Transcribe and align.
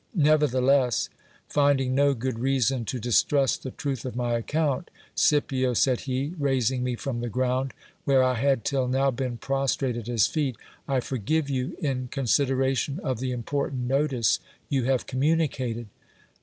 Nevertheless, 0.15 1.09
finding 1.47 1.93
no 1.93 2.15
good 2.15 2.39
reason 2.39 2.85
to 2.85 2.97
distrust 2.99 3.61
the 3.61 3.69
truth 3.69 4.03
of 4.03 4.15
my 4.15 4.33
account, 4.33 4.89
Scipio, 5.13 5.75
said 5.75 5.99
he, 6.09 6.33
raising 6.39 6.83
me 6.83 6.95
from 6.95 7.19
the 7.21 7.29
ground, 7.29 7.71
where 8.03 8.23
I 8.23 8.33
had 8.33 8.65
till 8.65 8.87
now 8.87 9.11
been 9.11 9.37
prostrate 9.37 9.95
at 9.95 10.07
his 10.07 10.25
feet, 10.25 10.55
I 10.87 11.01
forgive 11.01 11.51
you 11.51 11.77
in 11.79 12.07
consideration 12.07 12.99
of 13.03 13.19
the 13.19 13.31
im 13.31 13.43
portant 13.43 13.81
notice 13.87 14.39
you 14.69 14.85
have 14.85 15.05
communicated. 15.05 15.85